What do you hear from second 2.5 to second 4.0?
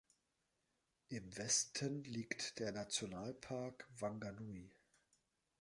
der Nationalpark